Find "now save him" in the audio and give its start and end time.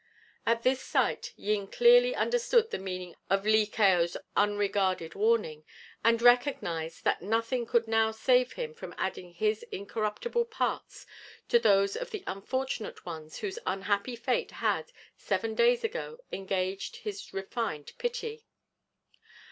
7.87-8.73